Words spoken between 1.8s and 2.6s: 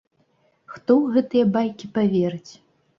паверыць?